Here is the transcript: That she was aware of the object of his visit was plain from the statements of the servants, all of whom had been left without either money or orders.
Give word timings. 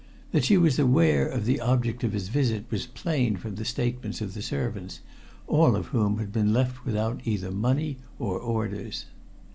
That 0.31 0.43
she 0.43 0.57
was 0.57 0.79
aware 0.79 1.27
of 1.27 1.45
the 1.45 1.61
object 1.61 2.03
of 2.03 2.13
his 2.13 2.29
visit 2.29 2.65
was 2.71 2.87
plain 2.87 3.37
from 3.37 3.53
the 3.53 3.63
statements 3.65 4.19
of 4.19 4.33
the 4.33 4.41
servants, 4.41 5.01
all 5.47 5.75
of 5.75 5.89
whom 5.93 6.17
had 6.17 6.33
been 6.33 6.51
left 6.51 6.85
without 6.85 7.21
either 7.23 7.51
money 7.51 7.97
or 8.17 8.39
orders. 8.39 9.05